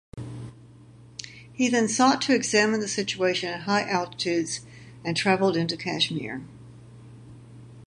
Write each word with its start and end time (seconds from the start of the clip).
He 1.53 1.67
then 1.69 1.87
sought 1.87 2.21
to 2.23 2.33
examine 2.33 2.79
the 2.79 2.87
situation 2.87 3.49
at 3.49 3.61
high 3.65 3.87
altitudes 3.87 4.61
and 5.05 5.15
travelled 5.15 5.55
into 5.55 5.77
Kashmir. 5.77 6.41